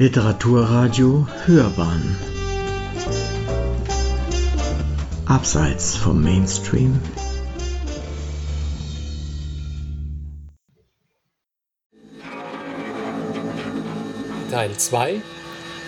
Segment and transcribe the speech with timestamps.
[0.00, 2.16] Literaturradio Hörbahn
[5.26, 7.00] Abseits vom Mainstream
[14.52, 15.20] Teil 2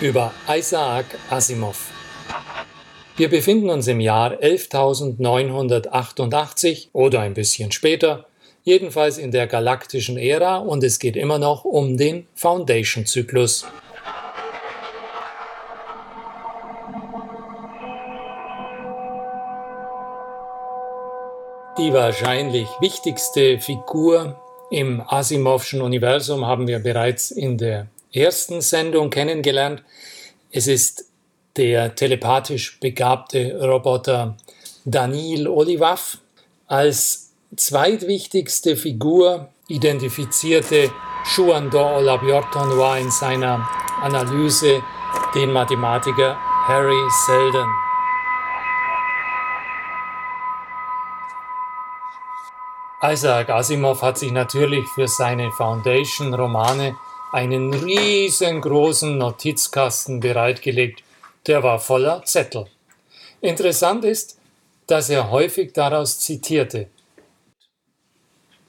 [0.00, 1.92] über Isaac Asimov.
[3.16, 8.26] Wir befinden uns im Jahr 11.988 oder ein bisschen später,
[8.64, 13.64] jedenfalls in der galaktischen Ära und es geht immer noch um den Foundation-Zyklus.
[21.82, 24.40] Die wahrscheinlich wichtigste Figur
[24.70, 29.82] im Asimovschen Universum haben wir bereits in der ersten Sendung kennengelernt.
[30.52, 31.06] Es ist
[31.56, 34.36] der telepathisch begabte Roboter
[34.84, 36.18] Daniel Olivav.
[36.68, 40.88] Als zweitwichtigste Figur identifizierte
[41.24, 43.68] Shuando Olabjortonwa in seiner
[44.00, 44.84] Analyse
[45.34, 46.36] den Mathematiker
[46.68, 47.91] Harry Seldon.
[53.04, 56.96] Isaac Asimov hat sich natürlich für seine Foundation-Romane
[57.32, 61.02] einen riesengroßen Notizkasten bereitgelegt.
[61.48, 62.66] Der war voller Zettel.
[63.40, 64.38] Interessant ist,
[64.86, 66.90] dass er häufig daraus zitierte.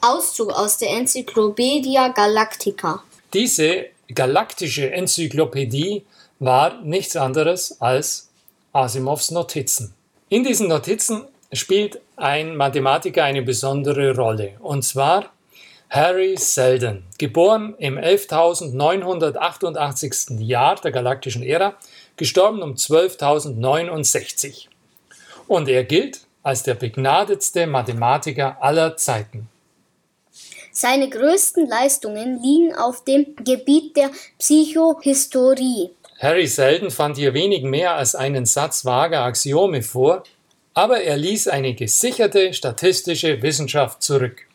[0.00, 3.02] Auszug aus der Enzyklopädie Galactica.
[3.34, 6.06] Diese galaktische Enzyklopädie
[6.38, 8.30] war nichts anderes als
[8.72, 9.92] Asimovs Notizen.
[10.30, 15.34] In diesen Notizen spielt ein Mathematiker eine besondere Rolle, und zwar
[15.90, 20.40] Harry Seldon, geboren im 11.988.
[20.40, 21.74] Jahr der galaktischen Ära,
[22.16, 24.68] gestorben um 12.069.
[25.46, 29.50] Und er gilt als der begnadetste Mathematiker aller Zeiten.
[30.72, 35.90] Seine größten Leistungen liegen auf dem Gebiet der Psychohistorie.
[36.18, 40.24] Harry Seldon fand hier wenig mehr als einen Satz vager Axiome vor,
[40.74, 44.46] aber er ließ eine gesicherte statistische Wissenschaft zurück.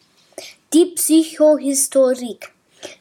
[0.74, 2.52] Die Psychohistorik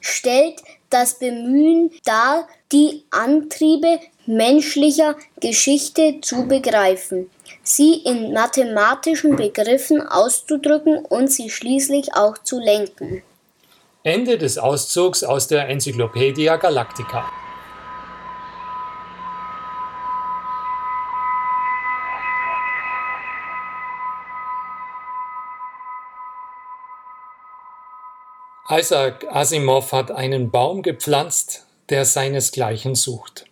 [0.00, 7.30] stellt das Bemühen dar, die Antriebe menschlicher Geschichte zu begreifen,
[7.62, 13.22] sie in mathematischen Begriffen auszudrücken und sie schließlich auch zu lenken.
[14.02, 17.30] Ende des Auszugs aus der Enzyklopädie Galactica.
[28.70, 33.46] Isaac Asimov hat einen Baum gepflanzt, der seinesgleichen sucht.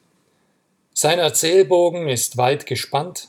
[0.93, 3.29] Sein Erzählbogen ist weit gespannt,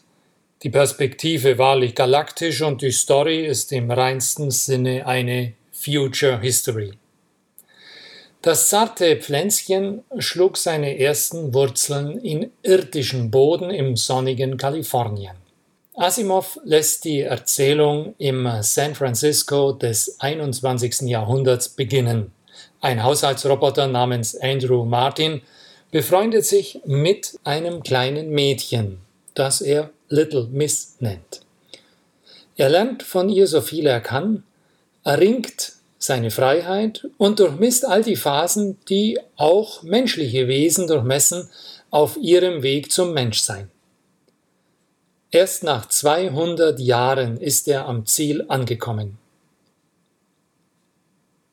[0.63, 6.91] die Perspektive wahrlich galaktisch und die Story ist im reinsten Sinne eine Future History.
[8.41, 15.46] Das zarte Pflänzchen schlug seine ersten Wurzeln in irdischen Boden im sonnigen Kalifornien.
[15.99, 21.09] Asimov lässt die Erzählung im San Francisco des 21.
[21.09, 22.31] Jahrhunderts beginnen.
[22.81, 25.41] Ein Haushaltsroboter namens Andrew Martin
[25.89, 28.99] befreundet sich mit einem kleinen Mädchen,
[29.33, 31.41] das er Little Miss nennt.
[32.57, 34.43] Er lernt von ihr so viel er kann,
[35.03, 41.49] erringt seine Freiheit und durchmisst all die Phasen, die auch menschliche Wesen durchmessen
[41.89, 43.71] auf ihrem Weg zum Menschsein.
[45.29, 49.17] Erst nach 200 Jahren ist er am Ziel angekommen.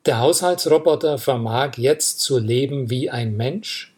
[0.05, 3.93] Der Haushaltsroboter vermag jetzt zu leben wie ein Mensch.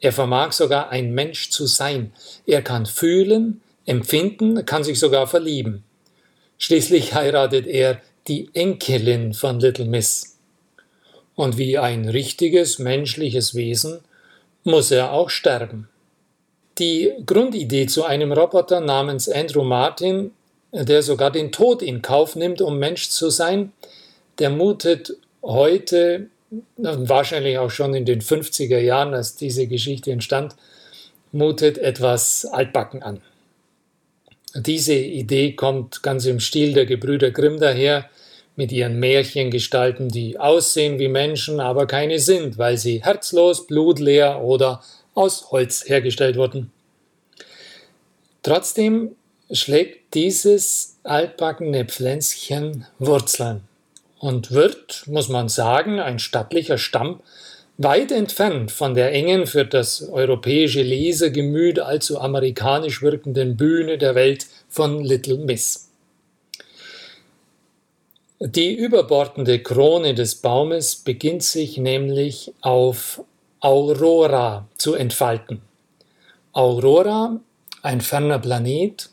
[0.00, 2.12] Er vermag sogar ein Mensch zu sein.
[2.46, 5.84] Er kann fühlen, empfinden, kann sich sogar verlieben.
[6.56, 10.38] Schließlich heiratet er die Enkelin von Little Miss.
[11.34, 14.00] Und wie ein richtiges menschliches Wesen
[14.64, 15.88] muss er auch sterben.
[16.78, 20.30] Die Grundidee zu einem Roboter namens Andrew Martin,
[20.72, 23.72] der sogar den Tod in Kauf nimmt, um Mensch zu sein,
[24.38, 26.28] der mutet heute,
[26.76, 30.54] wahrscheinlich auch schon in den 50er Jahren, als diese Geschichte entstand,
[31.32, 33.20] mutet etwas altbacken an.
[34.54, 38.08] Diese Idee kommt ganz im Stil der Gebrüder Grimm daher,
[38.56, 44.82] mit ihren Märchengestalten, die aussehen wie Menschen, aber keine sind, weil sie herzlos, blutleer oder
[45.18, 46.70] aus Holz hergestellt wurden.
[48.42, 49.16] Trotzdem
[49.50, 53.62] schlägt dieses altbackene Pflänzchen Wurzeln
[54.20, 57.20] und wird, muss man sagen, ein stattlicher Stamm,
[57.78, 64.46] weit entfernt von der engen, für das europäische Lesergemüt allzu amerikanisch wirkenden Bühne der Welt
[64.68, 65.88] von Little Miss.
[68.40, 73.24] Die überbordende Krone des Baumes beginnt sich nämlich auf
[73.60, 75.62] Aurora zu entfalten.
[76.52, 77.40] Aurora,
[77.82, 79.10] ein ferner Planet,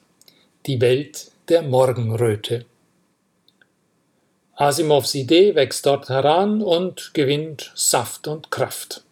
[0.67, 2.65] die Welt der Morgenröte.
[4.55, 9.03] Asimovs Idee wächst dort heran und gewinnt Saft und Kraft.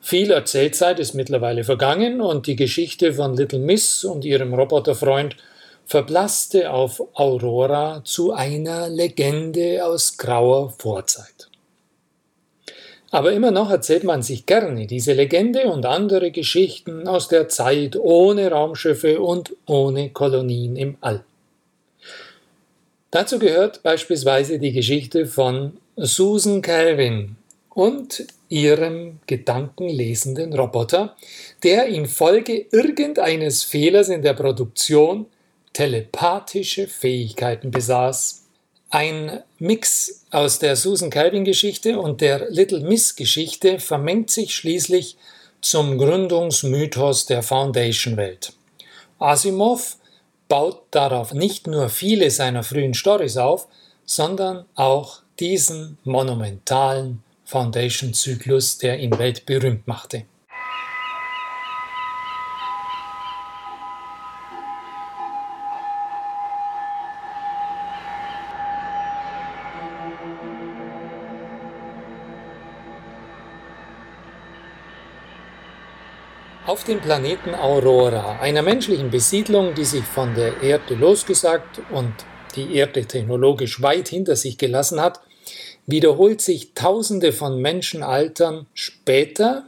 [0.00, 5.36] Viel Erzählzeit ist mittlerweile vergangen und die Geschichte von Little Miss und ihrem Roboterfreund
[5.84, 11.49] verblasste auf Aurora zu einer Legende aus grauer Vorzeit.
[13.10, 17.96] Aber immer noch erzählt man sich gerne diese Legende und andere Geschichten aus der Zeit
[17.96, 21.24] ohne Raumschiffe und ohne Kolonien im All.
[23.10, 27.34] Dazu gehört beispielsweise die Geschichte von Susan Calvin
[27.70, 31.16] und ihrem gedankenlesenden Roboter,
[31.64, 35.26] der infolge irgendeines Fehlers in der Produktion
[35.72, 38.39] telepathische Fähigkeiten besaß.
[38.92, 45.16] Ein Mix aus der Susan Calvin Geschichte und der Little Miss Geschichte vermengt sich schließlich
[45.60, 48.52] zum Gründungsmythos der Foundation Welt.
[49.20, 49.96] Asimov
[50.48, 53.68] baut darauf nicht nur viele seiner frühen Stories auf,
[54.06, 60.24] sondern auch diesen monumentalen Foundation-Zyklus, der ihn weltberühmt machte.
[76.70, 82.12] Auf dem Planeten Aurora, einer menschlichen Besiedlung, die sich von der Erde losgesagt und
[82.54, 85.18] die Erde technologisch weit hinter sich gelassen hat,
[85.88, 89.64] wiederholt sich Tausende von Menschenaltern später,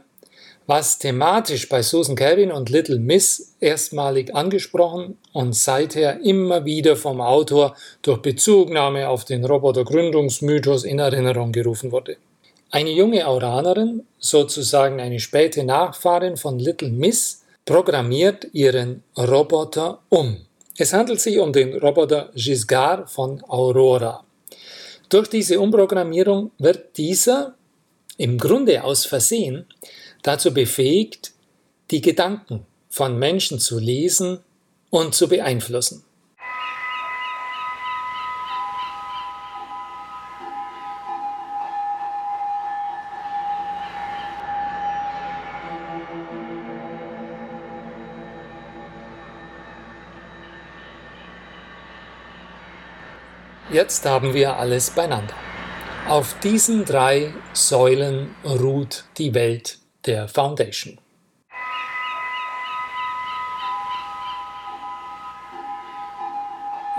[0.65, 7.19] was thematisch bei Susan Calvin und Little Miss erstmalig angesprochen und seither immer wieder vom
[7.19, 12.15] Autor durch Bezugnahme auf den Robotergründungsmythos in Erinnerung gerufen wurde.
[12.73, 20.37] Eine junge Auranerin, sozusagen eine späte Nachfahrin von Little Miss, programmiert ihren Roboter um.
[20.75, 24.23] Es handelt sich um den Roboter Giscard von Aurora.
[25.07, 27.53] Durch diese Umprogrammierung wird dieser,
[28.17, 29.67] im Grunde aus Versehen,
[30.23, 31.31] dazu befähigt,
[31.91, 34.39] die Gedanken von Menschen zu lesen
[34.89, 36.03] und zu beeinflussen.
[53.73, 55.33] Jetzt haben wir alles beieinander.
[56.07, 60.99] Auf diesen drei Säulen ruht die Welt der Foundation.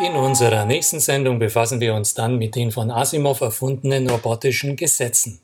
[0.05, 5.44] In unserer nächsten Sendung befassen wir uns dann mit den von Asimov erfundenen robotischen Gesetzen.